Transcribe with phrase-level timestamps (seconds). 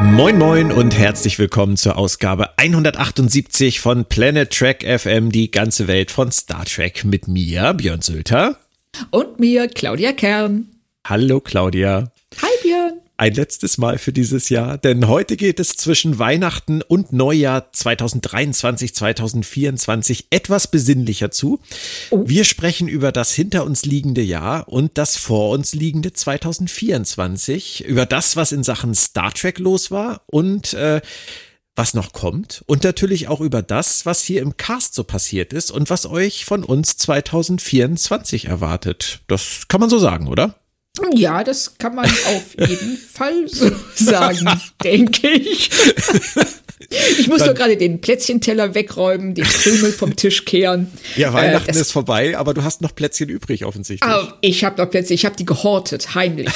[0.00, 6.12] Moin Moin und herzlich willkommen zur Ausgabe 178 von Planet Trek FM, die ganze Welt
[6.12, 8.58] von Star Trek mit mir, Björn Sülter.
[9.10, 10.68] Und mir, Claudia Kern.
[11.04, 12.12] Hallo Claudia.
[13.20, 18.94] Ein letztes Mal für dieses Jahr, denn heute geht es zwischen Weihnachten und Neujahr 2023,
[18.94, 21.58] 2024 etwas besinnlicher zu.
[22.10, 22.22] Oh.
[22.28, 28.06] Wir sprechen über das hinter uns liegende Jahr und das vor uns liegende 2024, über
[28.06, 31.00] das, was in Sachen Star Trek los war und äh,
[31.74, 35.72] was noch kommt und natürlich auch über das, was hier im Cast so passiert ist
[35.72, 39.22] und was euch von uns 2024 erwartet.
[39.26, 40.54] Das kann man so sagen, oder?
[41.14, 44.48] Ja, das kann man auf jeden Fall so sagen,
[44.84, 45.70] denke ich.
[47.18, 50.90] Ich muss nur gerade den Plätzchenteller wegräumen, den Krümel vom Tisch kehren.
[51.16, 54.10] Ja, Weihnachten äh, ist vorbei, aber du hast noch Plätzchen übrig offensichtlich.
[54.10, 56.48] Oh, ich habe noch Plätzchen, ich habe die gehortet, heimlich.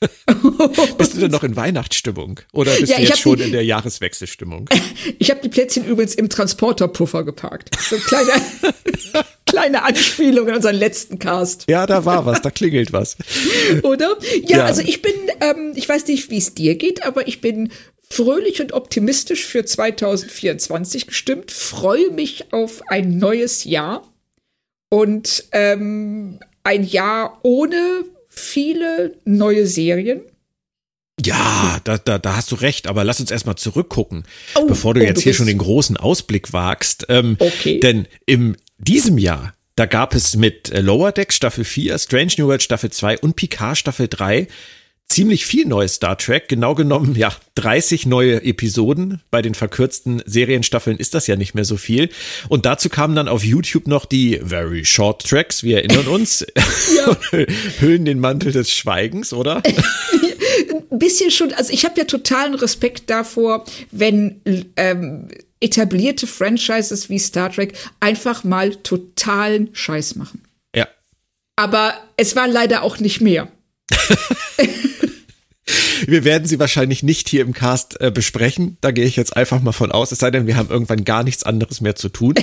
[0.98, 2.40] bist du denn noch in Weihnachtsstimmung?
[2.52, 4.68] Oder bist ja, du jetzt schon die, in der Jahreswechselstimmung?
[5.18, 7.74] Ich habe die Plätzchen übrigens im Transporterpuffer geparkt.
[7.88, 8.32] So ein kleiner
[9.46, 11.64] kleine Anspielung an unseren letzten Cast.
[11.68, 13.16] Ja, da war was, da klingelt was.
[13.82, 14.16] Oder?
[14.46, 14.64] Ja, ja.
[14.66, 17.70] also ich bin, ähm, ich weiß nicht, wie es dir geht, aber ich bin
[18.08, 24.06] fröhlich und optimistisch für 2024 gestimmt, freue mich auf ein neues Jahr
[24.88, 30.22] und ähm, ein Jahr ohne viele neue Serien.
[31.22, 35.00] Ja, da, da, da hast du recht, aber lass uns erstmal zurückgucken, oh, bevor du
[35.00, 37.06] oh, jetzt du hier schon den großen Ausblick wagst.
[37.10, 37.78] Ähm, okay.
[37.80, 42.46] Denn im diesem Jahr, da gab es mit äh, Lower Decks Staffel 4, Strange New
[42.46, 44.46] World Staffel 2 und Picard Staffel 3
[45.10, 46.48] ziemlich viel neues Star Trek.
[46.48, 49.20] Genau genommen, ja, 30 neue Episoden.
[49.30, 52.08] Bei den verkürzten Serienstaffeln ist das ja nicht mehr so viel.
[52.48, 55.62] Und dazu kamen dann auf YouTube noch die Very Short Tracks.
[55.62, 56.46] Wir erinnern uns.
[57.80, 59.62] Hüllen den Mantel des Schweigens, oder?
[60.90, 61.52] Ein bisschen schon.
[61.52, 64.40] Also ich habe ja totalen Respekt davor, wenn
[64.76, 65.28] ähm,
[65.60, 70.42] etablierte Franchises wie Star Trek einfach mal totalen Scheiß machen.
[70.74, 70.86] Ja.
[71.56, 73.48] Aber es war leider auch nicht mehr.
[76.06, 78.76] Wir werden sie wahrscheinlich nicht hier im Cast äh, besprechen.
[78.80, 80.12] Da gehe ich jetzt einfach mal von aus.
[80.12, 82.34] Es sei denn, wir haben irgendwann gar nichts anderes mehr zu tun.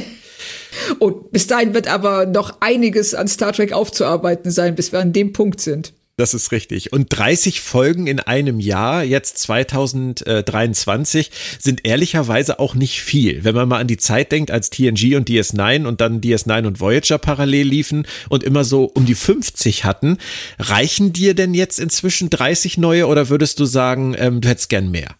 [1.00, 5.13] Und bis dahin wird aber noch einiges an Star Trek aufzuarbeiten sein, bis wir an
[5.13, 5.94] dem Punkt sind.
[6.19, 6.94] Das ist richtig.
[6.94, 11.29] Und 30 Folgen in einem Jahr, jetzt 2023,
[11.59, 13.44] sind ehrlicherweise auch nicht viel.
[13.44, 16.79] Wenn man mal an die Zeit denkt, als TNG und DS9 und dann DS9 und
[16.79, 20.17] Voyager parallel liefen und immer so um die 50 hatten,
[20.57, 24.89] reichen dir denn jetzt inzwischen 30 neue oder würdest du sagen, ähm, du hättest gern
[24.89, 25.16] mehr?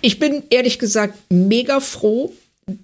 [0.00, 2.32] Ich bin ehrlich gesagt mega froh,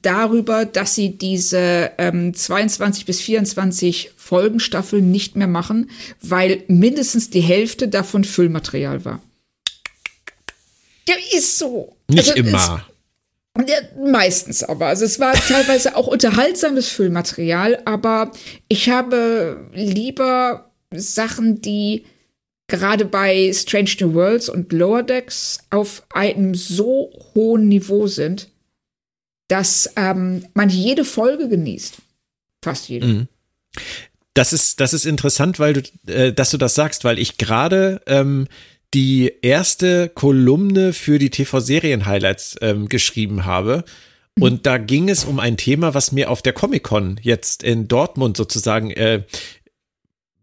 [0.03, 5.91] darüber, dass sie diese ähm, 22 bis 24 Folgenstaffeln nicht mehr machen,
[6.23, 9.21] weil mindestens die Hälfte davon Füllmaterial war.
[11.07, 11.97] Der ist so.
[12.09, 12.87] Nicht also, immer.
[13.59, 14.87] Es, ja, meistens aber.
[14.87, 18.33] Also es war teilweise auch unterhaltsames Füllmaterial, aber
[18.69, 22.05] ich habe lieber Sachen, die
[22.67, 28.49] gerade bei Strange New Worlds und Lower Decks auf einem so hohen Niveau sind,
[29.55, 31.99] dass ähm, man jede Folge genießt.
[32.65, 33.07] Fast jede.
[33.07, 33.29] Mhm.
[34.35, 38.03] Das ist, das ist interessant, weil du, äh, dass du das sagst, weil ich gerade
[38.07, 38.49] ähm,
[38.95, 43.85] die erste Kolumne für die TV-Serien-Highlights ähm, geschrieben habe.
[44.35, 44.43] Mhm.
[44.43, 48.37] Und da ging es um ein Thema, was mir auf der Comic-Con jetzt in Dortmund
[48.37, 49.23] sozusagen äh,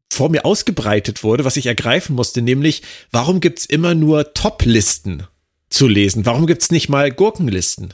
[0.09, 5.27] vor mir ausgebreitet wurde, was ich ergreifen musste, nämlich, warum gibt's immer nur Top-Listen
[5.69, 6.25] zu lesen?
[6.25, 7.93] Warum gibt's nicht mal Gurkenlisten?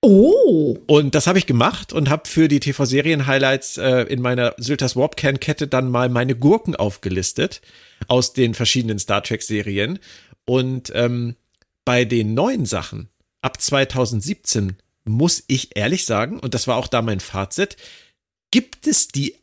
[0.00, 0.78] Oh.
[0.86, 5.66] Und das habe ich gemacht und habe für die TV-Serien-Highlights äh, in meiner Sylters Warpcan-Kette
[5.66, 7.60] dann mal meine Gurken aufgelistet
[8.06, 9.98] aus den verschiedenen Star Trek-Serien.
[10.44, 11.34] Und ähm,
[11.84, 13.08] bei den neuen Sachen
[13.42, 17.76] ab 2017 muss ich ehrlich sagen, und das war auch da mein Fazit,
[18.50, 19.34] gibt es die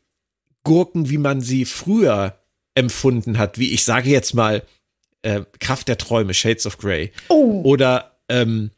[0.63, 2.39] Gurken, wie man sie früher
[2.75, 4.63] empfunden hat, wie ich sage jetzt mal
[5.21, 7.11] äh, Kraft der Träume, Shades of Grey.
[7.29, 7.61] Oh.
[7.63, 8.71] Oder ähm,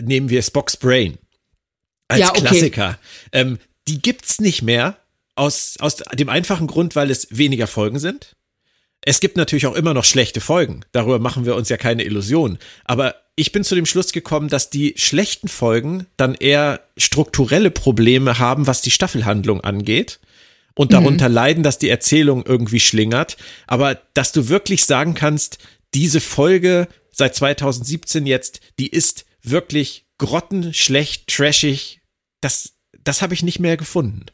[0.00, 1.18] nehmen wir Spock's Brain
[2.08, 2.40] als ja, okay.
[2.40, 2.98] Klassiker.
[3.32, 3.58] Ähm,
[3.88, 4.96] die gibt's nicht mehr
[5.34, 8.36] aus, aus dem einfachen Grund, weil es weniger Folgen sind.
[9.04, 10.84] Es gibt natürlich auch immer noch schlechte Folgen.
[10.92, 12.58] Darüber machen wir uns ja keine Illusion.
[12.84, 18.38] Aber ich bin zu dem Schluss gekommen, dass die schlechten Folgen dann eher strukturelle Probleme
[18.38, 20.20] haben, was die Staffelhandlung angeht.
[20.74, 21.34] Und darunter mhm.
[21.34, 23.36] leiden, dass die Erzählung irgendwie schlingert.
[23.66, 25.58] Aber dass du wirklich sagen kannst,
[25.92, 32.00] diese Folge seit 2017 jetzt, die ist wirklich grottenschlecht, trashig.
[32.40, 32.74] Das,
[33.04, 34.26] das habe ich nicht mehr gefunden.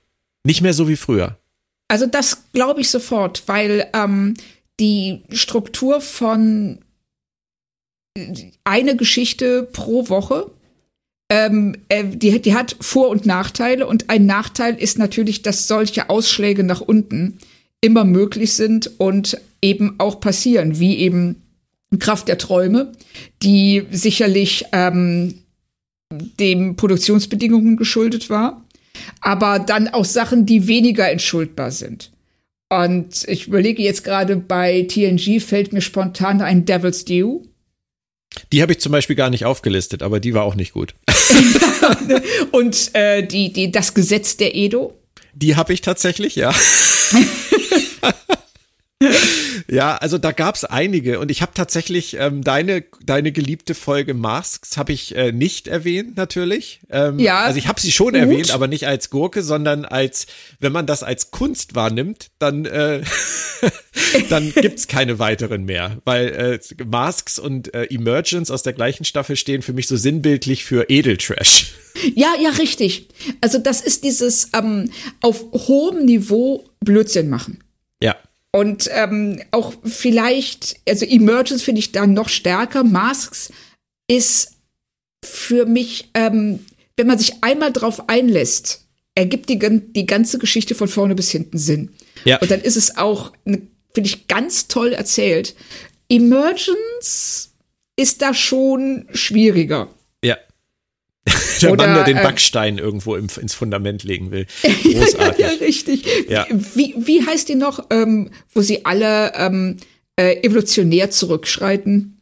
[0.45, 1.39] Nicht mehr so wie früher.
[1.89, 4.35] Also das glaube ich sofort, weil ähm,
[4.79, 6.81] die Struktur von
[8.65, 10.51] eine Geschichte pro Woche,
[11.31, 13.87] ähm, äh, die, die hat Vor- und Nachteile.
[13.87, 17.39] Und ein Nachteil ist natürlich, dass solche Ausschläge nach unten
[17.81, 21.43] immer möglich sind und eben auch passieren, wie eben
[21.99, 22.93] Kraft der Träume,
[23.43, 25.35] die sicherlich ähm,
[26.13, 28.65] dem Produktionsbedingungen geschuldet war,
[29.21, 32.13] aber dann auch Sachen, die weniger entschuldbar sind.
[32.71, 37.43] Und ich überlege jetzt gerade bei TNG fällt mir spontan ein Devil's Due.
[38.53, 40.95] Die habe ich zum Beispiel gar nicht aufgelistet, aber die war auch nicht gut.
[42.53, 44.95] Und äh, die, die, das Gesetz der Edo?
[45.35, 46.55] Die habe ich tatsächlich, ja.
[49.71, 54.77] ja, also da gab's einige und ich habe tatsächlich ähm, deine deine geliebte Folge Masks
[54.77, 56.81] habe ich äh, nicht erwähnt natürlich.
[56.91, 57.45] Ähm, ja.
[57.45, 58.17] Also ich habe sie schon gut.
[58.17, 60.27] erwähnt, aber nicht als Gurke, sondern als
[60.59, 63.03] wenn man das als Kunst wahrnimmt, dann äh,
[64.31, 69.37] dann gibt's keine weiteren mehr, weil äh, Masks und äh, Emergence aus der gleichen Staffel
[69.37, 71.73] stehen für mich so sinnbildlich für Edeltrash.
[72.15, 73.09] Ja, ja, richtig.
[73.41, 74.91] Also das ist dieses ähm,
[75.21, 77.63] auf hohem Niveau Blödsinn machen.
[78.03, 78.17] Ja.
[78.53, 82.83] Und ähm, auch vielleicht, also Emergence finde ich da noch stärker.
[82.83, 83.53] Masks
[84.11, 84.53] ist
[85.25, 86.65] für mich, ähm,
[86.97, 91.59] wenn man sich einmal drauf einlässt, ergibt die, die ganze Geschichte von vorne bis hinten
[91.59, 91.91] Sinn.
[92.25, 92.39] Ja.
[92.39, 93.71] Und dann ist es auch, finde
[94.03, 95.55] ich, ganz toll erzählt.
[96.09, 97.51] Emergence
[97.97, 99.89] ist da schon schwieriger.
[101.63, 104.47] Der Oder, Mann, der den äh, Backstein äh, irgendwo im, ins Fundament legen will.
[104.83, 105.39] Großartig.
[105.39, 106.07] ja, richtig.
[106.29, 106.47] Ja.
[106.51, 109.77] Wie, wie heißt die noch, ähm, wo sie alle ähm,
[110.17, 112.21] äh, evolutionär zurückschreiten?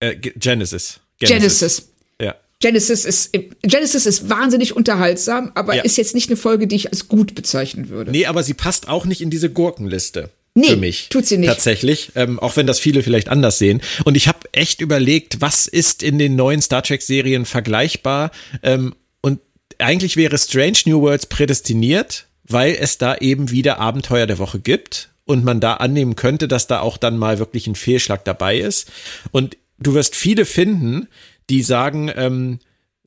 [0.00, 1.00] Äh, Genesis.
[1.18, 1.58] Genesis.
[1.58, 1.88] Genesis.
[2.20, 2.34] Ja.
[2.60, 3.32] Genesis ist,
[3.62, 5.82] Genesis ist wahnsinnig unterhaltsam, aber ja.
[5.82, 8.10] ist jetzt nicht eine Folge, die ich als gut bezeichnen würde.
[8.10, 10.30] Nee, aber sie passt auch nicht in diese Gurkenliste.
[10.54, 11.08] Nee, für mich.
[11.10, 11.48] Tut sie nicht.
[11.48, 13.80] Tatsächlich, ähm, auch wenn das viele vielleicht anders sehen.
[14.04, 18.32] Und ich habe echt überlegt, was ist in den neuen Star Trek-Serien vergleichbar?
[18.62, 19.40] Ähm, und
[19.78, 25.10] eigentlich wäre Strange New Worlds prädestiniert, weil es da eben wieder Abenteuer der Woche gibt
[25.24, 28.90] und man da annehmen könnte, dass da auch dann mal wirklich ein Fehlschlag dabei ist.
[29.30, 31.06] Und du wirst viele finden,
[31.48, 32.58] die sagen, ähm,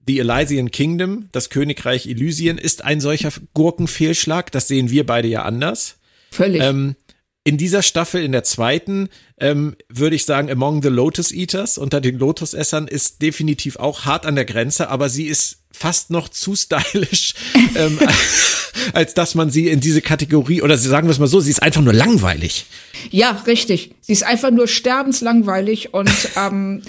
[0.08, 4.52] The Elysian Kingdom, das Königreich Elysien, ist ein solcher Gurkenfehlschlag.
[4.52, 5.96] Das sehen wir beide ja anders.
[6.32, 6.62] Völlig.
[6.62, 6.96] Ähm,
[7.44, 12.00] in dieser Staffel, in der zweiten, ähm, würde ich sagen, Among the Lotus Eaters, unter
[12.00, 16.56] den Lotusessern, ist definitiv auch hart an der Grenze, aber sie ist fast noch zu
[16.56, 17.34] stylisch,
[17.76, 18.00] ähm,
[18.94, 21.62] als dass man sie in diese Kategorie, oder sagen wir es mal so, sie ist
[21.62, 22.66] einfach nur langweilig.
[23.12, 23.94] Ja, richtig.
[24.00, 26.84] Sie ist einfach nur sterbenslangweilig und ähm,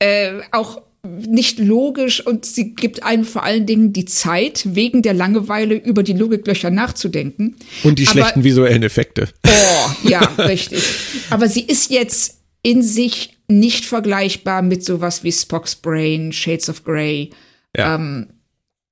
[0.00, 5.12] äh, auch nicht logisch und sie gibt einem vor allen Dingen die Zeit, wegen der
[5.14, 7.56] Langeweile über die Logiklöcher nachzudenken.
[7.82, 9.28] Und die Aber, schlechten visuellen Effekte.
[9.46, 10.82] Oh, ja, richtig.
[11.30, 16.84] Aber sie ist jetzt in sich nicht vergleichbar mit sowas wie Spock's Brain, Shades of
[16.84, 17.30] Grey.
[17.76, 17.96] Ja.
[17.96, 18.28] Ähm,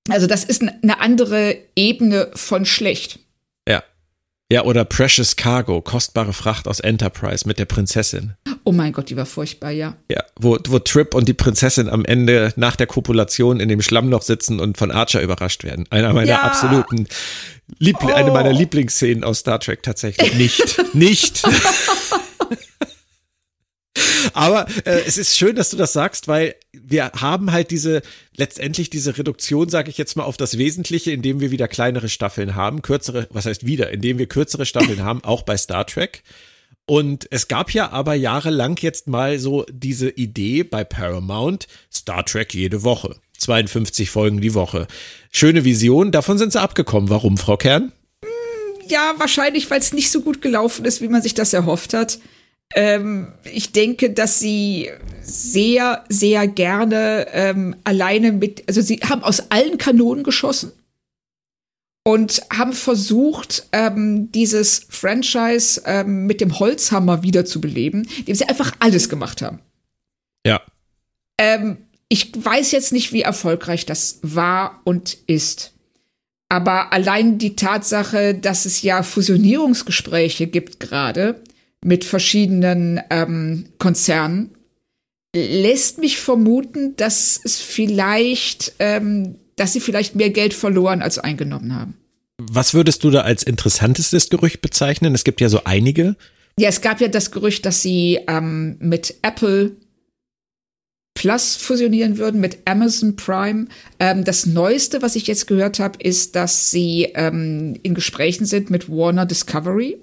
[0.09, 3.21] also das ist eine andere Ebene von schlecht.
[4.52, 8.35] Ja, oder Precious Cargo, kostbare Fracht aus Enterprise mit der Prinzessin.
[8.64, 9.97] Oh mein Gott, die war furchtbar, ja.
[10.11, 14.21] Ja, wo, wo Trip und die Prinzessin am Ende nach der Kopulation in dem Schlammloch
[14.21, 15.87] sitzen und von Archer überrascht werden.
[15.88, 16.42] Einer meiner ja.
[16.42, 17.09] absoluten,
[17.78, 18.12] Liebl oh.
[18.12, 20.35] eine meiner Lieblingsszenen aus Star Trek tatsächlich.
[20.35, 21.42] Nicht, nicht.
[24.32, 28.02] Aber äh, es ist schön, dass du das sagst, weil wir haben halt diese,
[28.37, 32.54] letztendlich diese Reduktion, sage ich jetzt mal, auf das Wesentliche, indem wir wieder kleinere Staffeln
[32.54, 36.22] haben, kürzere, was heißt wieder, indem wir kürzere Staffeln haben, auch bei Star Trek.
[36.87, 42.54] Und es gab ja aber jahrelang jetzt mal so diese Idee bei Paramount, Star Trek
[42.54, 43.16] jede Woche.
[43.38, 44.87] 52 Folgen die Woche.
[45.30, 47.11] Schöne Vision, davon sind sie abgekommen.
[47.11, 47.92] Warum, Frau Kern?
[48.87, 52.18] Ja, wahrscheinlich, weil es nicht so gut gelaufen ist, wie man sich das erhofft hat.
[52.75, 54.91] Ähm, ich denke, dass sie
[55.23, 60.73] sehr, sehr gerne ähm, alleine mit, also sie haben aus allen Kanonen geschossen
[62.05, 69.09] und haben versucht, ähm, dieses Franchise ähm, mit dem Holzhammer wiederzubeleben, indem sie einfach alles
[69.09, 69.61] gemacht haben.
[70.47, 70.61] Ja.
[71.38, 75.73] Ähm, ich weiß jetzt nicht, wie erfolgreich das war und ist.
[76.49, 81.41] Aber allein die Tatsache, dass es ja Fusionierungsgespräche gibt gerade,
[81.85, 84.51] mit verschiedenen ähm, Konzernen,
[85.35, 91.75] lässt mich vermuten, dass es vielleicht, ähm, dass sie vielleicht mehr Geld verloren als eingenommen
[91.75, 91.97] haben.
[92.39, 95.15] Was würdest du da als interessantestes Gerücht bezeichnen?
[95.15, 96.17] Es gibt ja so einige.
[96.59, 99.77] Ja, es gab ja das Gerücht, dass sie ähm, mit Apple
[101.15, 103.67] Plus fusionieren würden, mit Amazon Prime.
[104.01, 108.71] Ähm, das Neueste, was ich jetzt gehört habe, ist, dass sie ähm, in Gesprächen sind
[108.71, 109.99] mit Warner Discovery.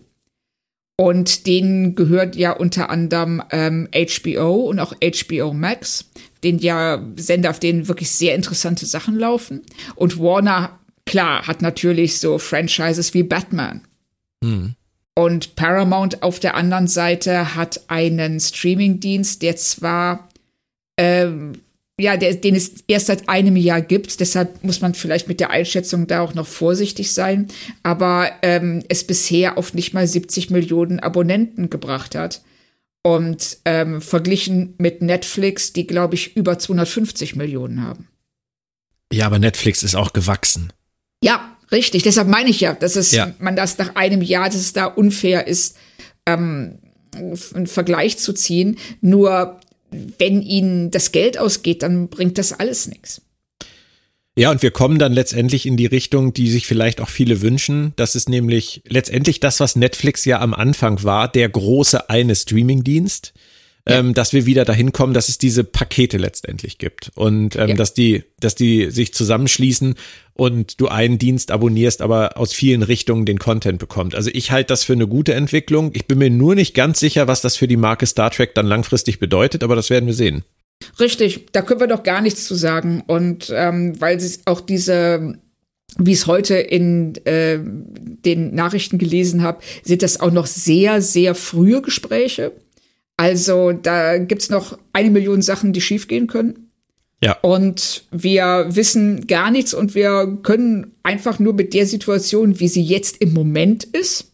[1.00, 6.10] Und denen gehört ja unter anderem ähm, HBO und auch HBO Max,
[6.44, 9.62] den ja Sender, auf denen wirklich sehr interessante Sachen laufen.
[9.96, 13.80] Und Warner, klar, hat natürlich so Franchises wie Batman.
[14.44, 14.76] Hm.
[15.16, 20.28] Und Paramount auf der anderen Seite hat einen Streamingdienst, der zwar
[20.98, 21.62] ähm,
[22.00, 24.20] ja, der, den es erst seit einem Jahr gibt.
[24.20, 27.48] Deshalb muss man vielleicht mit der Einschätzung da auch noch vorsichtig sein.
[27.84, 32.42] Aber ähm, es bisher auf nicht mal 70 Millionen Abonnenten gebracht hat.
[33.02, 38.08] Und ähm, verglichen mit Netflix, die, glaube ich, über 250 Millionen haben.
[39.12, 40.74] Ja, aber Netflix ist auch gewachsen.
[41.24, 42.04] Ja, richtig.
[42.04, 43.34] Deshalb meine ich ja, dass es, ja.
[43.40, 45.78] man das nach einem Jahr, dass es da unfair ist,
[46.26, 46.80] ähm,
[47.16, 48.78] einen Vergleich zu ziehen.
[49.02, 49.60] Nur
[49.92, 53.22] wenn ihnen das Geld ausgeht, dann bringt das alles nichts.
[54.36, 57.92] Ja, und wir kommen dann letztendlich in die Richtung, die sich vielleicht auch viele wünschen.
[57.98, 63.34] Das ist nämlich letztendlich das, was Netflix ja am Anfang war, der große eine Streamingdienst
[63.90, 67.76] ähm, dass wir wieder dahin kommen, dass es diese Pakete letztendlich gibt und ähm, ja.
[67.76, 69.96] dass die, dass die sich zusammenschließen
[70.34, 74.16] und du einen Dienst abonnierst, aber aus vielen Richtungen den Content bekommt.
[74.16, 75.92] Also ich halte das für eine gute Entwicklung.
[75.94, 78.66] Ich bin mir nur nicht ganz sicher, was das für die Marke Star Trek dann
[78.66, 80.44] langfristig bedeutet, aber das werden wir sehen.
[81.00, 83.04] Richtig, da können wir doch gar nichts zu sagen.
[83.06, 85.40] Und ähm, weil sie auch diese
[85.98, 91.02] wie ich es heute in äh, den Nachrichten gelesen habe, sind das auch noch sehr,
[91.02, 92.52] sehr frühe Gespräche.
[93.20, 96.72] Also da gibt's noch eine Million Sachen, die schiefgehen können.
[97.22, 97.34] Ja.
[97.42, 102.82] Und wir wissen gar nichts und wir können einfach nur mit der Situation, wie sie
[102.82, 104.32] jetzt im Moment ist,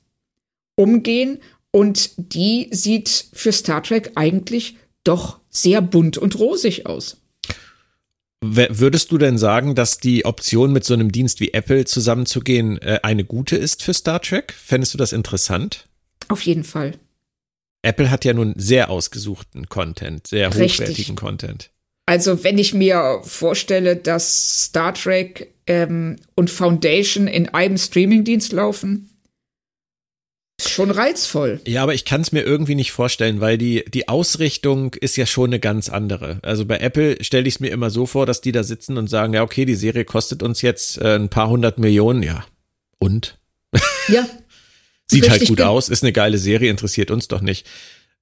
[0.75, 1.39] umgehen.
[1.71, 7.17] Und die sieht für Star Trek eigentlich doch sehr bunt und rosig aus.
[8.43, 12.99] Würdest du denn sagen, dass die Option mit so einem Dienst wie Apple zusammenzugehen äh,
[13.01, 14.53] eine gute ist für Star Trek?
[14.53, 15.87] Fändest du das interessant?
[16.27, 16.99] Auf jeden Fall.
[17.85, 20.79] Apple hat ja nun sehr ausgesuchten Content, sehr Richtig.
[20.79, 21.71] hochwertigen Content.
[22.05, 29.09] Also wenn ich mir vorstelle, dass Star Trek ähm, und Foundation in einem Streamingdienst laufen,
[30.57, 31.59] ist schon reizvoll.
[31.67, 35.25] Ja, aber ich kann es mir irgendwie nicht vorstellen, weil die, die Ausrichtung ist ja
[35.25, 36.39] schon eine ganz andere.
[36.43, 39.09] Also bei Apple stelle ich es mir immer so vor, dass die da sitzen und
[39.09, 42.45] sagen, ja, okay, die Serie kostet uns jetzt äh, ein paar hundert Millionen, ja.
[42.99, 43.37] Und?
[44.07, 44.25] Ja,
[45.07, 47.67] Sieht halt gut aus, ist eine geile Serie, interessiert uns doch nicht.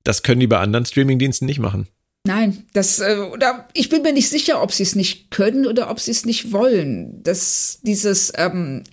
[0.04, 1.88] Das können die bei anderen Streamingdiensten nicht machen.
[2.26, 5.90] Nein, das äh, oder ich bin mir nicht sicher, ob sie es nicht können oder
[5.90, 7.22] ob sie es nicht wollen.
[7.24, 8.84] Das dieses ähm,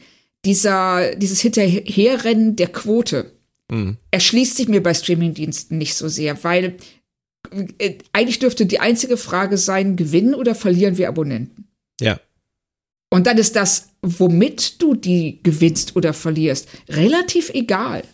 [0.45, 3.33] dieser dieses Hinterherrennen der Quote
[3.71, 3.99] mhm.
[4.11, 6.77] erschließt sich mir bei Streamingdiensten nicht so sehr, weil
[7.79, 11.69] äh, eigentlich dürfte die einzige Frage sein: Gewinnen oder verlieren wir Abonnenten?
[12.01, 12.19] Ja.
[13.11, 18.05] Und dann ist das, womit du die gewinnst oder verlierst, relativ egal.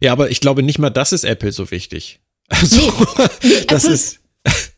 [0.00, 2.20] Ja, aber ich glaube nicht mal, das ist Apple so wichtig.
[2.50, 4.20] Also, nee, nee, das Apple, ist.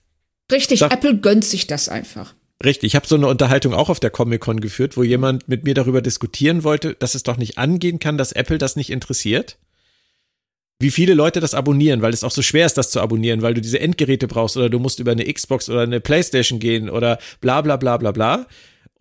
[0.53, 2.35] Richtig, Apple gönnt sich das einfach.
[2.65, 5.75] Richtig, ich habe so eine Unterhaltung auch auf der Comic-Con geführt, wo jemand mit mir
[5.75, 9.57] darüber diskutieren wollte, dass es doch nicht angehen kann, dass Apple das nicht interessiert.
[10.81, 13.55] Wie viele Leute das abonnieren, weil es auch so schwer ist, das zu abonnieren, weil
[13.55, 17.19] du diese Endgeräte brauchst oder du musst über eine Xbox oder eine Playstation gehen oder
[17.41, 18.47] bla bla bla bla bla.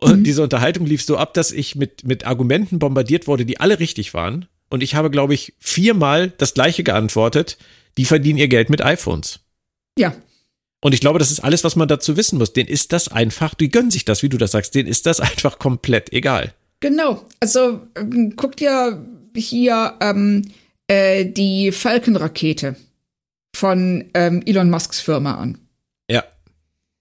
[0.00, 0.24] Und mhm.
[0.24, 4.14] diese Unterhaltung lief so ab, dass ich mit, mit Argumenten bombardiert wurde, die alle richtig
[4.14, 4.46] waren.
[4.70, 7.58] Und ich habe, glaube ich, viermal das gleiche geantwortet.
[7.98, 9.40] Die verdienen ihr Geld mit iPhones.
[9.98, 10.14] Ja.
[10.80, 12.52] Und ich glaube, das ist alles, was man dazu wissen muss.
[12.52, 15.20] Den ist das einfach, die gönnen sich das, wie du das sagst, denen ist das
[15.20, 16.54] einfach komplett egal.
[16.80, 17.26] Genau.
[17.40, 19.04] Also ähm, guck dir
[19.34, 20.50] hier ähm,
[20.86, 22.76] äh, die Falcon-Rakete
[23.54, 25.58] von ähm, Elon Musks Firma an.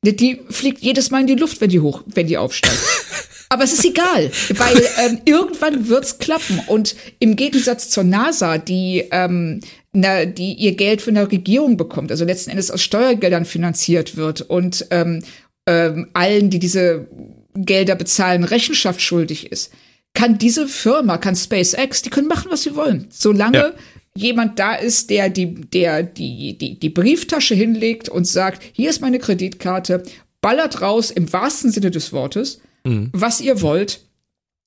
[0.05, 2.77] Die fliegt jedes Mal in die Luft, wenn die hoch, wenn die aufsteigt.
[3.49, 6.61] Aber es ist egal, weil ähm, irgendwann wird's klappen.
[6.67, 12.11] Und im Gegensatz zur NASA, die, ähm, na, die ihr Geld von der Regierung bekommt,
[12.11, 15.23] also letzten Endes aus Steuergeldern finanziert wird und ähm,
[15.67, 17.07] ähm, allen, die diese
[17.55, 19.73] Gelder bezahlen, Rechenschaft schuldig ist,
[20.13, 23.73] kann diese Firma, kann SpaceX, die können machen, was sie wollen, solange ja
[24.15, 29.01] jemand da ist, der die, der die, die, die Brieftasche hinlegt und sagt, hier ist
[29.01, 30.03] meine Kreditkarte,
[30.41, 33.09] ballert raus im wahrsten Sinne des Wortes, mhm.
[33.13, 34.01] was ihr wollt,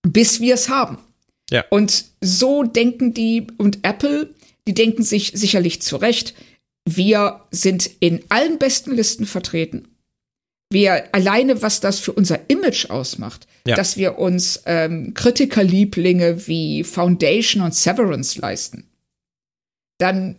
[0.06, 0.98] bis wir es haben.
[1.50, 1.64] Ja.
[1.70, 4.30] Und so denken die und Apple
[4.66, 6.34] Die denken sich sicherlich zurecht,
[6.88, 9.88] wir sind in allen besten Listen vertreten.
[10.70, 13.76] Wir alleine, was das für unser Image ausmacht, ja.
[13.76, 18.88] dass wir uns ähm, Kritikerlieblinge wie Foundation und Severance leisten,
[20.02, 20.36] dann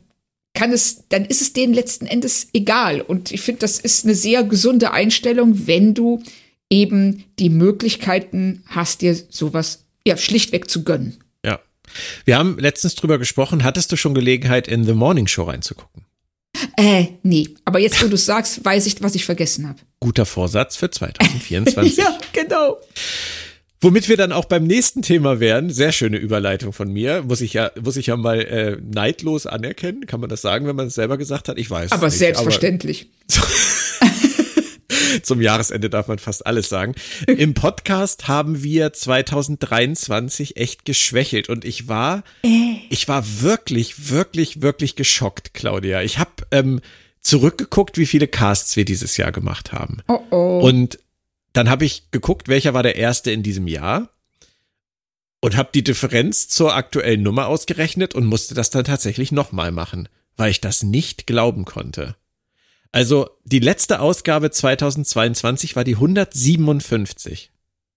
[0.53, 3.01] kann es, dann ist es denen letzten Endes egal.
[3.01, 6.21] Und ich finde, das ist eine sehr gesunde Einstellung, wenn du
[6.69, 11.17] eben die Möglichkeiten hast, dir sowas ja schlichtweg zu gönnen.
[11.45, 11.59] Ja.
[12.25, 13.63] Wir haben letztens drüber gesprochen.
[13.63, 16.05] Hattest du schon Gelegenheit, in The Morning Show reinzugucken?
[16.77, 17.49] Äh, nee.
[17.65, 19.79] Aber jetzt, wo du sagst, weiß ich, was ich vergessen habe.
[19.99, 21.97] Guter Vorsatz für 2024.
[21.97, 22.77] ja, genau.
[23.83, 25.69] Womit wir dann auch beim nächsten Thema wären.
[25.69, 27.23] Sehr schöne Überleitung von mir.
[27.23, 30.05] Muss ich ja, muss ich ja mal äh, neidlos anerkennen.
[30.05, 31.57] Kann man das sagen, wenn man es selber gesagt hat?
[31.57, 31.91] Ich weiß.
[31.91, 33.09] Aber nicht, selbstverständlich.
[33.35, 33.45] Aber
[35.23, 36.95] Zum Jahresende darf man fast alles sagen.
[37.27, 42.75] Im Podcast haben wir 2023 echt geschwächelt und ich war, äh.
[42.89, 46.01] ich war wirklich, wirklich, wirklich geschockt, Claudia.
[46.01, 46.79] Ich habe ähm,
[47.19, 49.97] zurückgeguckt, wie viele Casts wir dieses Jahr gemacht haben.
[50.07, 50.59] Oh oh.
[50.63, 50.99] Und
[51.53, 54.09] dann habe ich geguckt, welcher war der erste in diesem Jahr
[55.39, 60.09] und habe die Differenz zur aktuellen Nummer ausgerechnet und musste das dann tatsächlich nochmal machen,
[60.35, 62.15] weil ich das nicht glauben konnte.
[62.91, 67.51] Also die letzte Ausgabe 2022 war die 157.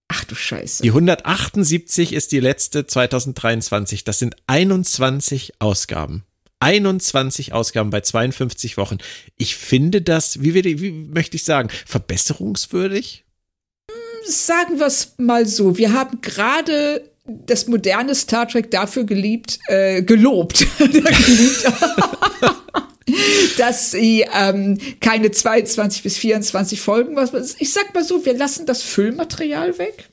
[0.07, 0.83] Ach du Scheiße.
[0.83, 4.03] Die 178 ist die letzte 2023.
[4.03, 6.23] Das sind 21 Ausgaben.
[6.59, 8.97] 21 Ausgaben bei 52 Wochen.
[9.35, 13.25] Ich finde das, wie, wie, wie möchte ich sagen, verbesserungswürdig?
[14.27, 15.77] Sagen wir es mal so.
[15.77, 20.65] Wir haben gerade das moderne Star Trek dafür geliebt, äh, gelobt.
[23.57, 28.65] dass sie ähm, keine 22 bis 24 Folgen, was ich sag mal so, wir lassen
[28.65, 30.09] das Füllmaterial weg.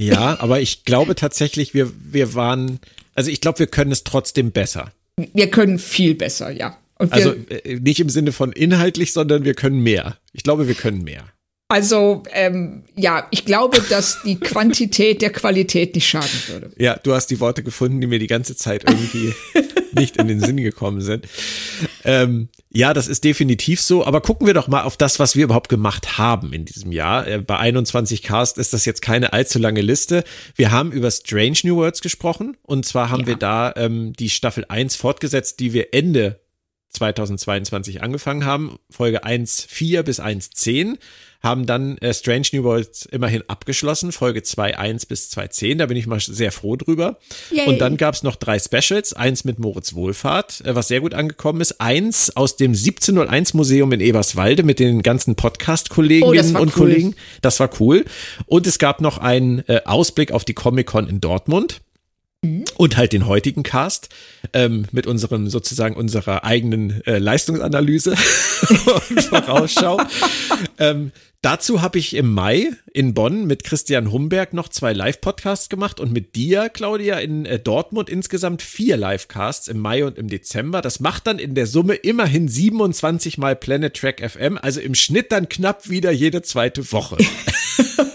[0.00, 2.80] Ja, aber ich glaube tatsächlich, wir, wir waren,
[3.14, 4.92] also ich glaube, wir können es trotzdem besser.
[5.34, 6.78] Wir können viel besser, ja.
[6.96, 10.18] also äh, nicht im Sinne von inhaltlich, sondern wir können mehr.
[10.32, 11.24] Ich glaube, wir können mehr.
[11.72, 16.70] Also ähm, ja, ich glaube, dass die Quantität der Qualität nicht schaden würde.
[16.76, 19.32] Ja, du hast die Worte gefunden, die mir die ganze Zeit irgendwie
[19.98, 21.26] nicht in den Sinn gekommen sind.
[22.04, 24.04] Ähm, ja, das ist definitiv so.
[24.04, 27.26] Aber gucken wir doch mal auf das, was wir überhaupt gemacht haben in diesem Jahr.
[27.26, 30.24] Äh, bei 21 Cast ist das jetzt keine allzu lange Liste.
[30.54, 32.58] Wir haben über Strange New Worlds gesprochen.
[32.64, 33.28] Und zwar haben ja.
[33.28, 36.41] wir da ähm, die Staffel 1 fortgesetzt, die wir Ende
[36.92, 38.78] 2022 angefangen haben.
[38.90, 40.98] Folge 1.4 bis 1.10
[41.42, 46.06] haben dann äh, Strange New Worlds immerhin abgeschlossen, Folge 2.1 bis 2.10, da bin ich
[46.06, 47.18] mal sehr froh drüber.
[47.50, 47.66] Yay.
[47.66, 51.60] Und dann gab's noch drei Specials, eins mit Moritz Wohlfahrt, äh, was sehr gut angekommen
[51.60, 56.82] ist, eins aus dem 1701 Museum in Eberswalde mit den ganzen Podcast-Kolleginnen oh, und cool.
[56.82, 57.14] Kollegen.
[57.40, 58.04] Das war cool.
[58.46, 61.80] Und es gab noch einen äh, Ausblick auf die Comic-Con in Dortmund.
[62.76, 64.08] Und halt den heutigen Cast
[64.52, 68.10] ähm, mit unserem sozusagen unserer eigenen äh, Leistungsanalyse
[69.10, 70.00] und Vorausschau.
[70.80, 76.00] ähm, dazu habe ich im Mai in Bonn mit Christian Humberg noch zwei Live-Podcasts gemacht
[76.00, 80.82] und mit dir, Claudia, in äh, Dortmund insgesamt vier Live-Casts im Mai und im Dezember.
[80.82, 85.30] Das macht dann in der Summe immerhin 27 mal Planet Track FM, also im Schnitt
[85.30, 87.18] dann knapp wieder jede zweite Woche.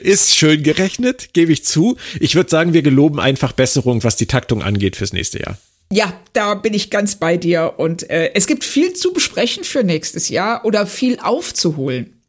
[0.00, 1.96] Ist schön gerechnet, gebe ich zu.
[2.20, 5.58] Ich würde sagen, wir geloben einfach Besserung, was die Taktung angeht fürs nächste Jahr.
[5.92, 7.74] Ja, da bin ich ganz bei dir.
[7.76, 12.20] Und äh, es gibt viel zu besprechen für nächstes Jahr oder viel aufzuholen.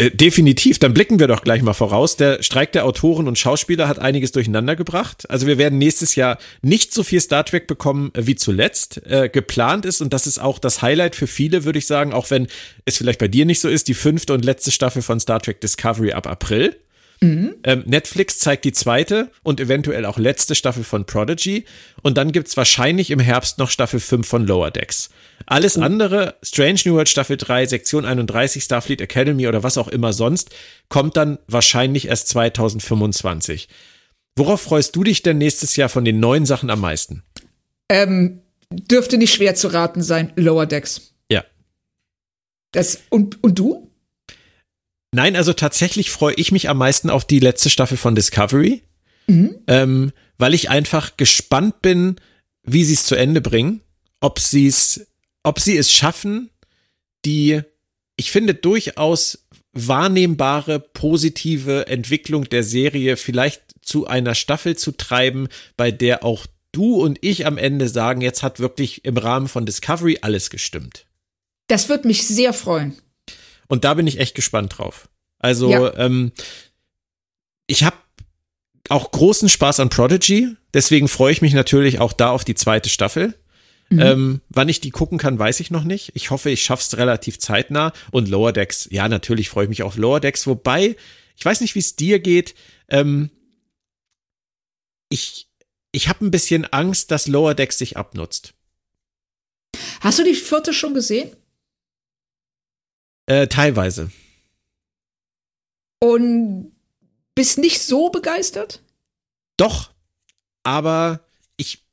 [0.00, 2.14] Äh, definitiv, dann blicken wir doch gleich mal voraus.
[2.14, 5.28] Der Streik der Autoren und Schauspieler hat einiges durcheinander gebracht.
[5.28, 9.28] Also wir werden nächstes Jahr nicht so viel Star Trek bekommen äh, wie zuletzt äh,
[9.28, 10.00] geplant ist.
[10.00, 12.46] Und das ist auch das Highlight für viele, würde ich sagen, auch wenn
[12.84, 15.60] es vielleicht bei dir nicht so ist, die fünfte und letzte Staffel von Star Trek
[15.60, 16.76] Discovery ab April.
[17.20, 17.56] Mhm.
[17.64, 21.64] Ähm, Netflix zeigt die zweite und eventuell auch letzte Staffel von Prodigy.
[22.02, 25.10] Und dann gibt's wahrscheinlich im Herbst noch Staffel 5 von Lower Decks.
[25.46, 25.82] Alles oh.
[25.82, 30.50] andere, Strange New World Staffel 3, Sektion 31, Starfleet Academy oder was auch immer sonst,
[30.88, 33.68] kommt dann wahrscheinlich erst 2025.
[34.36, 37.24] Worauf freust du dich denn nächstes Jahr von den neuen Sachen am meisten?
[37.88, 41.14] Ähm, dürfte nicht schwer zu raten sein, Lower Decks.
[41.28, 41.42] Ja.
[42.72, 43.87] Das, und, und du?
[45.12, 48.82] Nein, also tatsächlich freue ich mich am meisten auf die letzte Staffel von Discovery,
[49.26, 49.56] mhm.
[49.66, 52.16] ähm, weil ich einfach gespannt bin,
[52.62, 53.80] wie sie es zu Ende bringen,
[54.20, 55.06] ob sie es,
[55.42, 56.50] ob sie es schaffen,
[57.24, 57.62] die,
[58.16, 65.90] ich finde durchaus wahrnehmbare positive Entwicklung der Serie vielleicht zu einer Staffel zu treiben, bei
[65.90, 70.18] der auch du und ich am Ende sagen, jetzt hat wirklich im Rahmen von Discovery
[70.20, 71.06] alles gestimmt.
[71.68, 72.96] Das wird mich sehr freuen.
[73.68, 75.08] Und da bin ich echt gespannt drauf.
[75.38, 75.94] Also, ja.
[75.96, 76.32] ähm,
[77.66, 77.96] ich habe
[78.88, 80.48] auch großen Spaß an Prodigy.
[80.74, 83.34] Deswegen freue ich mich natürlich auch da auf die zweite Staffel.
[83.90, 84.00] Mhm.
[84.00, 86.10] Ähm, wann ich die gucken kann, weiß ich noch nicht.
[86.14, 87.92] Ich hoffe, ich schaff's relativ zeitnah.
[88.10, 90.96] Und Lower Decks, ja, natürlich freue ich mich auf Lower Decks, wobei,
[91.36, 92.54] ich weiß nicht, wie es dir geht.
[92.88, 93.30] Ähm,
[95.10, 95.48] ich
[95.92, 98.54] ich habe ein bisschen Angst, dass Lower Decks sich abnutzt.
[100.00, 101.30] Hast du die vierte schon gesehen?
[103.28, 104.10] Äh, teilweise.
[106.00, 106.72] Und
[107.34, 108.82] bist nicht so begeistert?
[109.58, 109.90] Doch,
[110.62, 111.20] aber
[111.58, 111.84] ich,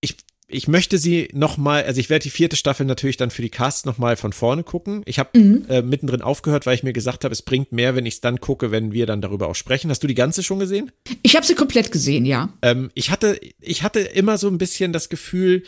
[0.00, 0.16] ich,
[0.48, 3.50] ich möchte sie noch mal, also ich werde die vierte Staffel natürlich dann für die
[3.50, 5.02] Casts noch mal von vorne gucken.
[5.04, 5.66] Ich habe mhm.
[5.68, 8.40] äh, mittendrin aufgehört, weil ich mir gesagt habe, es bringt mehr, wenn ich es dann
[8.40, 9.90] gucke, wenn wir dann darüber auch sprechen.
[9.90, 10.90] Hast du die ganze schon gesehen?
[11.22, 12.50] Ich habe sie komplett gesehen, ja.
[12.62, 15.64] Ähm, ich hatte, ich hatte immer so ein bisschen das Gefühl,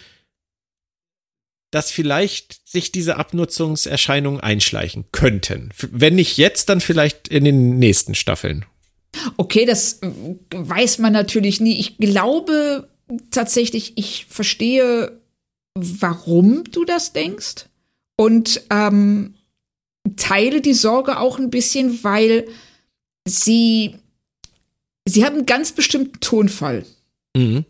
[1.73, 5.71] dass vielleicht sich diese Abnutzungserscheinungen einschleichen könnten.
[5.91, 8.65] Wenn nicht jetzt, dann vielleicht in den nächsten Staffeln.
[9.37, 10.11] Okay, das äh,
[10.53, 11.79] weiß man natürlich nie.
[11.81, 12.89] Ich glaube
[13.31, 15.21] tatsächlich, ich verstehe,
[15.75, 17.67] warum du das denkst
[18.17, 19.35] und ähm,
[20.17, 22.47] teile die Sorge auch ein bisschen, weil
[23.27, 23.97] sie
[25.07, 26.85] sie haben einen ganz bestimmten Tonfall.
[27.37, 27.65] Mhm.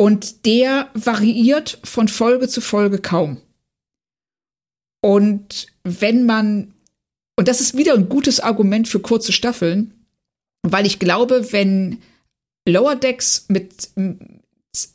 [0.00, 3.42] Und der variiert von Folge zu Folge kaum.
[5.02, 6.72] Und wenn man,
[7.36, 9.92] und das ist wieder ein gutes Argument für kurze Staffeln,
[10.62, 12.00] weil ich glaube, wenn
[12.66, 13.90] Lower Decks mit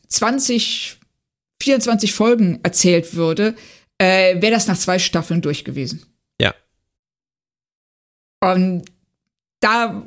[0.07, 0.97] 20,
[1.61, 3.53] 24 Folgen erzählt würde,
[3.99, 6.03] äh, wäre das nach zwei Staffeln durch gewesen.
[6.41, 6.55] Ja.
[8.43, 8.85] Und
[9.59, 10.03] da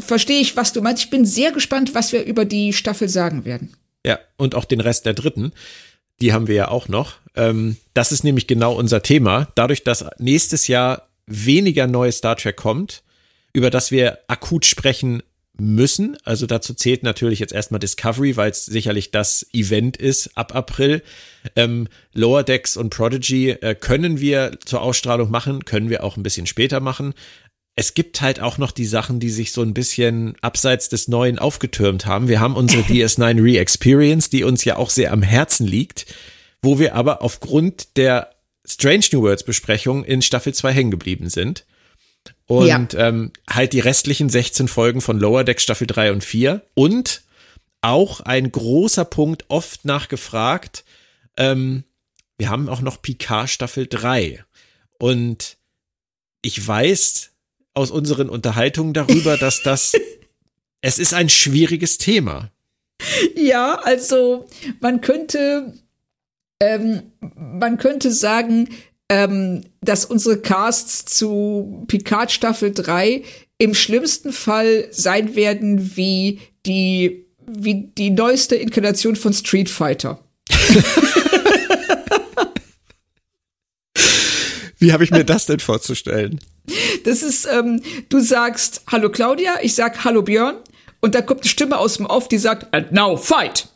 [0.00, 1.04] verstehe ich, was du meinst.
[1.04, 3.76] Ich bin sehr gespannt, was wir über die Staffel sagen werden.
[4.06, 5.52] Ja, und auch den Rest der dritten.
[6.20, 7.14] Die haben wir ja auch noch.
[7.34, 9.48] Ähm, das ist nämlich genau unser Thema.
[9.56, 13.02] Dadurch, dass nächstes Jahr weniger neue Star Trek kommt,
[13.52, 15.24] über das wir akut sprechen
[15.58, 16.16] müssen.
[16.22, 21.02] Also dazu zählt natürlich jetzt erstmal Discovery, weil es sicherlich das Event ist ab April.
[21.56, 26.22] Ähm, Lower Decks und Prodigy äh, können wir zur Ausstrahlung machen, können wir auch ein
[26.22, 27.12] bisschen später machen
[27.78, 31.38] es gibt halt auch noch die Sachen, die sich so ein bisschen abseits des Neuen
[31.38, 32.26] aufgetürmt haben.
[32.26, 36.06] Wir haben unsere DS9 Re-Experience, die uns ja auch sehr am Herzen liegt,
[36.62, 38.30] wo wir aber aufgrund der
[38.64, 41.66] Strange New Worlds Besprechung in Staffel 2 hängen geblieben sind.
[42.46, 43.08] Und ja.
[43.08, 46.62] ähm, halt die restlichen 16 Folgen von Lower Deck Staffel 3 und 4.
[46.74, 47.22] Und
[47.82, 50.84] auch ein großer Punkt, oft nachgefragt,
[51.36, 51.84] ähm,
[52.38, 54.42] wir haben auch noch Picard Staffel 3.
[54.98, 55.58] Und
[56.42, 57.32] ich weiß,
[57.76, 59.92] aus unseren Unterhaltungen darüber, dass das,
[60.80, 62.50] es ist ein schwieriges Thema.
[63.36, 64.46] Ja, also
[64.80, 65.74] man könnte,
[66.60, 68.70] ähm, man könnte sagen,
[69.10, 73.22] ähm, dass unsere Casts zu Picard Staffel 3
[73.58, 80.18] im schlimmsten Fall sein werden wie die, wie die neueste Inkarnation von Street Fighter.
[84.78, 86.40] Wie habe ich mir das denn vorzustellen?
[87.04, 90.56] Das ist, ähm, du sagst Hallo Claudia, ich sag Hallo Björn
[91.00, 93.68] und da kommt eine Stimme aus dem Off, die sagt And now fight.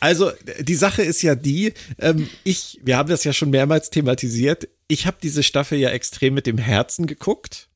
[0.00, 4.68] Also die Sache ist ja die, ähm, ich, wir haben das ja schon mehrmals thematisiert.
[4.88, 7.68] Ich habe diese Staffel ja extrem mit dem Herzen geguckt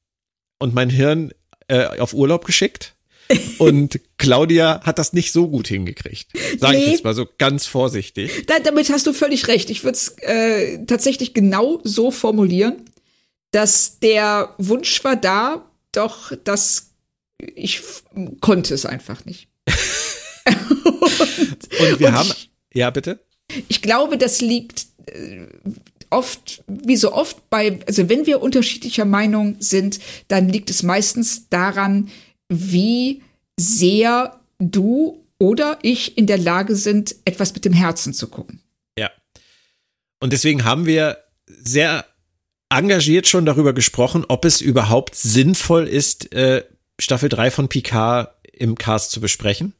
[0.59, 1.33] und mein Hirn
[1.69, 2.95] äh, auf Urlaub geschickt.
[3.59, 6.29] Und Claudia hat das nicht so gut hingekriegt.
[6.59, 6.85] Sage nee.
[6.85, 8.47] ich jetzt mal so ganz vorsichtig.
[8.47, 9.71] Da, damit hast du völlig recht.
[9.71, 12.85] Ich würde es äh, tatsächlich genau so formulieren,
[13.53, 16.91] dass der Wunsch war da, doch dass
[17.55, 17.81] ich
[18.41, 19.49] konnte es einfach nicht.
[20.47, 20.57] und,
[21.81, 23.21] und, wir und haben, ich, ja bitte.
[23.69, 25.47] Ich glaube, das liegt äh,
[26.11, 31.49] oft, wie so oft bei, also wenn wir unterschiedlicher Meinung sind, dann liegt es meistens
[31.49, 32.11] daran,
[32.51, 33.23] wie
[33.59, 38.61] sehr du oder ich in der Lage sind, etwas mit dem Herzen zu gucken.
[38.99, 39.11] Ja.
[40.21, 42.05] Und deswegen haben wir sehr
[42.69, 46.65] engagiert schon darüber gesprochen, ob es überhaupt sinnvoll ist, äh,
[46.99, 49.73] Staffel 3 von Picard im Cast zu besprechen.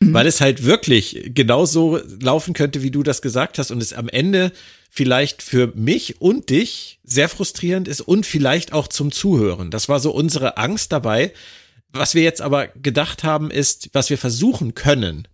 [0.00, 0.14] Mhm.
[0.14, 4.08] Weil es halt wirklich genauso laufen könnte, wie du das gesagt hast, und es am
[4.08, 4.52] Ende
[4.90, 9.72] vielleicht für mich und dich sehr frustrierend ist und vielleicht auch zum Zuhören.
[9.72, 11.32] Das war so unsere Angst dabei,
[11.94, 15.28] was wir jetzt aber gedacht haben, ist, was wir versuchen können,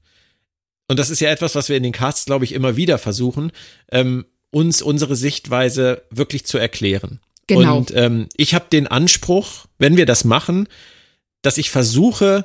[0.90, 3.52] und das ist ja etwas, was wir in den Casts, glaube ich, immer wieder versuchen,
[3.92, 7.20] ähm, uns unsere Sichtweise wirklich zu erklären.
[7.46, 7.78] Genau.
[7.78, 10.68] Und ähm, ich habe den Anspruch, wenn wir das machen,
[11.42, 12.44] dass ich versuche,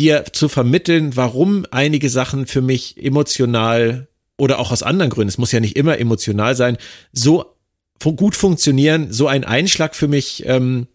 [0.00, 5.38] dir zu vermitteln, warum einige Sachen für mich emotional oder auch aus anderen Gründen, es
[5.38, 6.78] muss ja nicht immer emotional sein,
[7.12, 7.54] so
[8.02, 10.88] gut funktionieren, so ein Einschlag für mich ähm,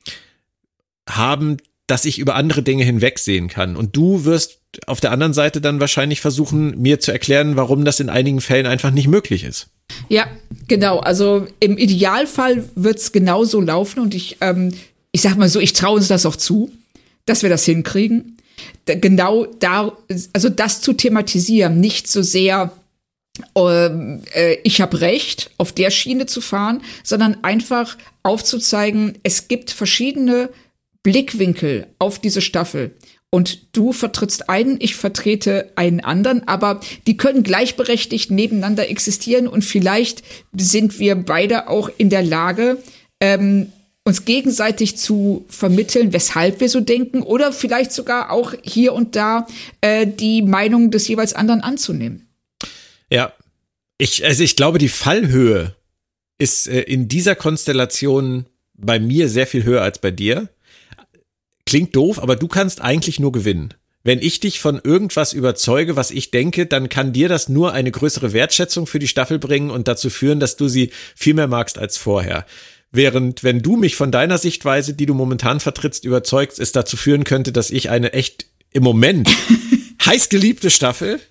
[1.10, 1.58] haben,
[1.92, 3.76] dass ich über andere Dinge hinwegsehen kann.
[3.76, 8.00] Und du wirst auf der anderen Seite dann wahrscheinlich versuchen, mir zu erklären, warum das
[8.00, 9.68] in einigen Fällen einfach nicht möglich ist.
[10.08, 10.26] Ja,
[10.70, 11.00] genau.
[11.00, 14.74] Also im Idealfall wird es genauso laufen und ich, ähm,
[15.12, 16.72] ich sag mal so, ich traue uns das auch zu,
[17.26, 18.38] dass wir das hinkriegen.
[18.86, 19.92] Da, genau da,
[20.32, 22.72] also das zu thematisieren, nicht so sehr,
[23.54, 29.72] ähm, äh, ich habe recht, auf der Schiene zu fahren, sondern einfach aufzuzeigen, es gibt
[29.72, 30.48] verschiedene
[31.04, 32.96] Blickwinkel auf diese Staffel.
[33.34, 39.64] Und du vertrittst einen, ich vertrete einen anderen, aber die können gleichberechtigt nebeneinander existieren und
[39.64, 42.78] vielleicht sind wir beide auch in der Lage,
[43.22, 43.72] ähm,
[44.04, 49.48] uns gegenseitig zu vermitteln, weshalb wir so denken oder vielleicht sogar auch hier und da
[49.80, 52.28] äh, die Meinung des jeweils anderen anzunehmen.
[53.10, 53.32] Ja,
[53.98, 55.76] ich, also ich glaube, die Fallhöhe
[56.40, 60.50] ist äh, in dieser Konstellation bei mir sehr viel höher als bei dir.
[61.72, 63.74] Klingt doof, aber du kannst eigentlich nur gewinnen.
[64.04, 67.92] Wenn ich dich von irgendwas überzeuge, was ich denke, dann kann dir das nur eine
[67.92, 71.78] größere Wertschätzung für die Staffel bringen und dazu führen, dass du sie viel mehr magst
[71.78, 72.46] als vorher.
[72.92, 77.24] Während wenn du mich von deiner Sichtweise, die du momentan vertrittst, überzeugst, es dazu führen
[77.24, 79.30] könnte, dass ich eine echt im Moment
[80.06, 81.22] heiß geliebte Staffel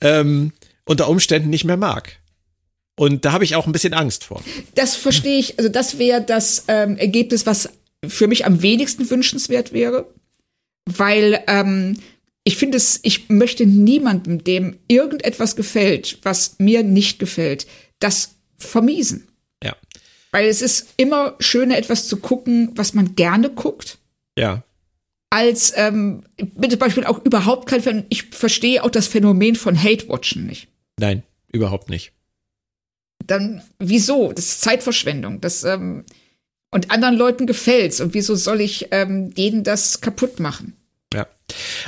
[0.00, 0.52] ähm,
[0.86, 2.16] unter Umständen nicht mehr mag.
[2.96, 4.42] Und da habe ich auch ein bisschen Angst vor.
[4.74, 5.58] Das verstehe ich.
[5.58, 7.68] Also das wäre das ähm, Ergebnis, was
[8.06, 10.12] für mich am wenigsten wünschenswert wäre,
[10.86, 11.98] weil ähm,
[12.44, 17.66] ich finde es, ich möchte niemandem, dem irgendetwas gefällt, was mir nicht gefällt,
[17.98, 19.28] das vermiesen.
[19.62, 19.76] Ja.
[20.32, 23.98] Weil es ist immer schöner, etwas zu gucken, was man gerne guckt.
[24.38, 24.62] Ja.
[25.28, 28.06] Als ähm, bitte Beispiel auch überhaupt kein Fan.
[28.08, 30.68] Ich verstehe auch das Phänomen von Hate-Watchen nicht.
[30.98, 32.12] Nein, überhaupt nicht.
[33.26, 34.32] Dann wieso?
[34.32, 35.40] Das ist Zeitverschwendung.
[35.40, 36.04] Das ähm,
[36.70, 38.00] und anderen Leuten gefällt's.
[38.00, 40.76] Und wieso soll ich ähm, denen das kaputt machen?
[41.12, 41.26] Ja.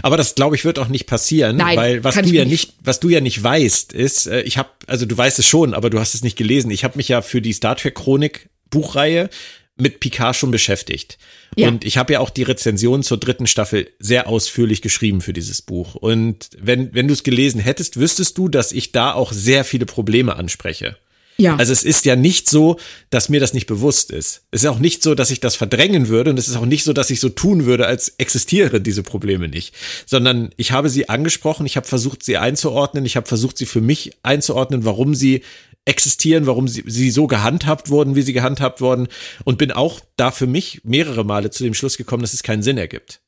[0.02, 2.74] Aber das glaube ich wird auch nicht passieren, Nein, weil was du ja mir nicht,
[2.82, 5.90] was du ja nicht weißt, ist, äh, ich habe, also du weißt es schon, aber
[5.90, 6.70] du hast es nicht gelesen.
[6.70, 9.30] Ich habe mich ja für die Star Trek Chronik Buchreihe
[9.76, 11.18] mit Picard schon beschäftigt.
[11.56, 11.68] Ja.
[11.68, 15.62] Und ich habe ja auch die Rezension zur dritten Staffel sehr ausführlich geschrieben für dieses
[15.62, 15.94] Buch.
[15.94, 19.86] Und wenn, wenn du es gelesen hättest, wüsstest du, dass ich da auch sehr viele
[19.86, 20.96] Probleme anspreche.
[21.38, 21.56] Ja.
[21.56, 22.78] Also es ist ja nicht so,
[23.10, 24.42] dass mir das nicht bewusst ist.
[24.50, 26.84] Es ist auch nicht so, dass ich das verdrängen würde und es ist auch nicht
[26.84, 29.74] so, dass ich so tun würde, als existiere diese Probleme nicht,
[30.06, 33.80] sondern ich habe sie angesprochen, ich habe versucht, sie einzuordnen, ich habe versucht, sie für
[33.80, 35.42] mich einzuordnen, warum sie
[35.84, 39.08] existieren, warum sie, sie so gehandhabt wurden, wie sie gehandhabt wurden
[39.44, 42.62] und bin auch da für mich mehrere Male zu dem Schluss gekommen, dass es keinen
[42.62, 43.21] Sinn ergibt.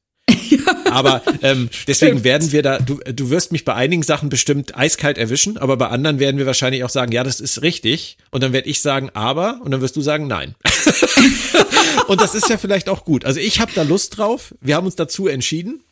[0.90, 2.25] Aber ähm, deswegen Stimmt.
[2.25, 5.88] werden wir da, du, du wirst mich bei einigen Sachen bestimmt eiskalt erwischen, aber bei
[5.88, 8.17] anderen werden wir wahrscheinlich auch sagen, ja, das ist richtig.
[8.31, 10.55] Und dann werde ich sagen, aber, und dann wirst du sagen, nein.
[12.09, 13.25] und das ist ja vielleicht auch gut.
[13.25, 14.55] Also ich habe da Lust drauf.
[14.61, 15.83] Wir haben uns dazu entschieden.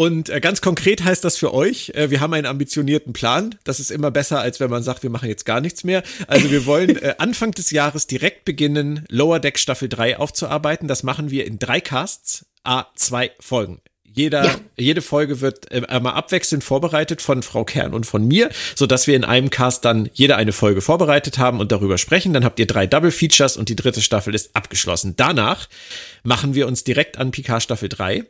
[0.00, 3.56] Und äh, ganz konkret heißt das für euch, äh, wir haben einen ambitionierten Plan.
[3.64, 6.02] Das ist immer besser, als wenn man sagt, wir machen jetzt gar nichts mehr.
[6.26, 10.88] Also wir wollen äh, Anfang des Jahres direkt beginnen, Lower Deck Staffel 3 aufzuarbeiten.
[10.88, 13.80] Das machen wir in drei Casts, a zwei Folgen.
[14.12, 14.60] Jeder, Ja.
[14.76, 19.06] Jede Folge wird äh, einmal abwechselnd vorbereitet von Frau Kern und von mir, so dass
[19.06, 22.32] wir in einem Cast dann jeder eine Folge vorbereitet haben und darüber sprechen.
[22.32, 25.14] Dann habt ihr drei Double Features und die dritte Staffel ist abgeschlossen.
[25.16, 25.68] Danach
[26.24, 28.24] machen wir uns direkt an Picard Staffel 3.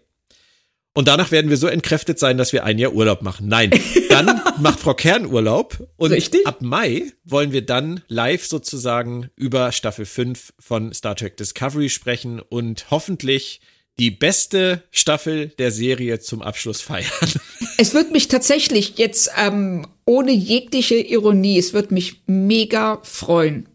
[0.93, 3.47] Und danach werden wir so entkräftet sein, dass wir ein Jahr Urlaub machen.
[3.49, 3.71] Nein,
[4.11, 6.47] dann macht Frau Kern Urlaub und Richtig.
[6.47, 12.41] ab Mai wollen wir dann live sozusagen über Staffel 5 von Star Trek Discovery sprechen
[12.41, 13.61] und hoffentlich
[13.99, 17.11] die beste Staffel der Serie zum Abschluss feiern.
[17.77, 23.71] Es wird mich tatsächlich jetzt ähm, ohne jegliche Ironie, es wird mich mega freuen,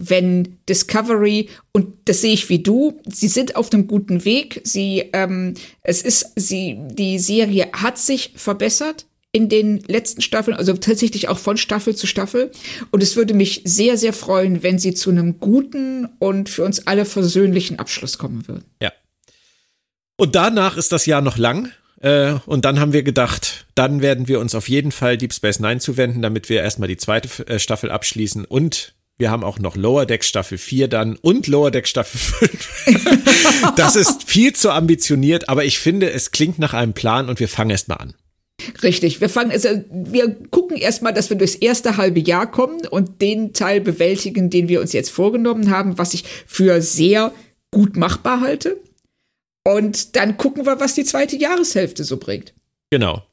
[0.00, 4.60] wenn Discovery und das sehe ich wie du, sie sind auf einem guten Weg.
[4.62, 10.72] Sie, ähm, es ist sie, die Serie hat sich verbessert in den letzten Staffeln, also
[10.74, 12.50] tatsächlich auch von Staffel zu Staffel.
[12.90, 16.86] Und es würde mich sehr, sehr freuen, wenn sie zu einem guten und für uns
[16.86, 18.64] alle versöhnlichen Abschluss kommen würden.
[18.80, 18.92] Ja.
[20.18, 21.70] Und danach ist das Jahr noch lang.
[22.00, 25.60] Äh, und dann haben wir gedacht, dann werden wir uns auf jeden Fall Deep Space
[25.60, 28.44] Nine zuwenden, damit wir erstmal die zweite äh, Staffel abschließen.
[28.44, 33.74] Und wir haben auch noch Lower Deck Staffel 4 dann und Lower Deck Staffel 5.
[33.76, 37.48] das ist viel zu ambitioniert, aber ich finde, es klingt nach einem Plan und wir
[37.48, 38.14] fangen erstmal an.
[38.82, 43.22] Richtig, wir fangen, also wir gucken erstmal, dass wir durchs erste halbe Jahr kommen und
[43.22, 47.32] den Teil bewältigen, den wir uns jetzt vorgenommen haben, was ich für sehr
[47.70, 48.80] gut machbar halte.
[49.68, 52.54] Und dann gucken wir, was die zweite Jahreshälfte so bringt.
[52.88, 53.27] Genau.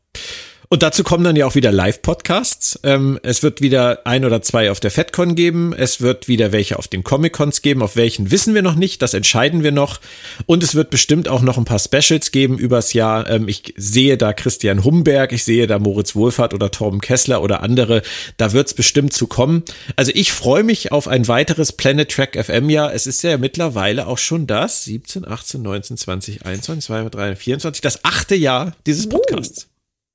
[0.69, 2.80] Und dazu kommen dann ja auch wieder Live-Podcasts.
[2.84, 5.73] Ähm, es wird wieder ein oder zwei auf der FedCon geben.
[5.73, 7.82] Es wird wieder welche auf den Comic-Cons geben.
[7.82, 9.01] Auf welchen wissen wir noch nicht.
[9.01, 9.99] Das entscheiden wir noch.
[10.45, 13.30] Und es wird bestimmt auch noch ein paar Specials geben übers Jahr.
[13.30, 17.62] Ähm, ich sehe da Christian Humberg, ich sehe da Moritz Wohlfahrt oder Torben Kessler oder
[17.62, 18.01] andere.
[18.38, 19.63] Da wird es bestimmt zu kommen.
[19.95, 22.93] Also ich freue mich auf ein weiteres Planet Track FM Jahr.
[22.93, 27.82] Es ist ja mittlerweile auch schon das 17, 18, 19, 20, 21, 22, 23, 24,
[27.82, 29.67] das achte Jahr dieses Podcasts.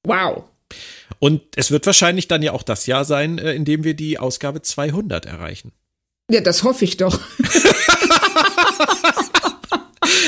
[0.04, 0.44] Wow.
[1.18, 4.18] Und es wird wahrscheinlich dann ja auch das Jahr sein, äh, in dem wir die
[4.18, 5.72] Ausgabe 200 erreichen.
[6.30, 7.20] Ja, das hoffe ich doch.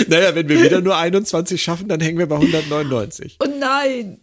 [0.09, 3.37] naja, wenn wir wieder nur 21 schaffen, dann hängen wir bei 199.
[3.41, 4.19] Oh nein.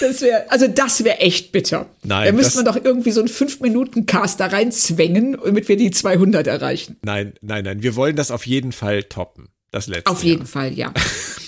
[0.00, 1.86] Das wäre, also das wäre echt bitter.
[2.04, 2.26] Nein.
[2.26, 6.96] Da müsste man doch irgendwie so einen 5-Minuten-Cast da reinzwängen, damit wir die 200 erreichen.
[7.02, 7.82] Nein, nein, nein.
[7.82, 9.48] Wir wollen das auf jeden Fall toppen.
[9.72, 10.10] Das letzte.
[10.10, 10.48] Auf jeden Jahr.
[10.48, 10.92] Fall, ja.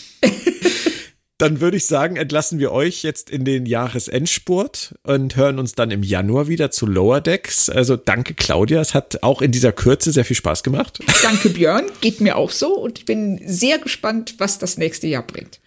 [1.39, 5.93] Dann würde ich sagen, entlassen wir euch jetzt in den Jahresendspurt und hören uns dann
[5.93, 7.71] im Januar wieder zu Lower Decks.
[7.71, 10.99] Also danke Claudia, es hat auch in dieser Kürze sehr viel Spaß gemacht.
[11.23, 15.25] Danke Björn, geht mir auch so und ich bin sehr gespannt, was das nächste Jahr
[15.25, 15.61] bringt.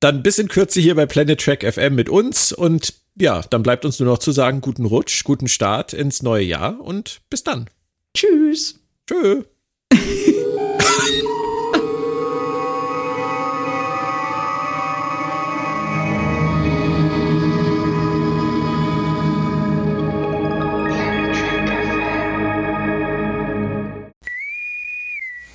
[0.00, 3.86] Dann bis in Kürze hier bei Planet Track FM mit uns und ja, dann bleibt
[3.86, 7.70] uns nur noch zu sagen, guten Rutsch, guten Start ins neue Jahr und bis dann.
[8.14, 8.80] Tschüss.
[9.08, 9.44] Tschö.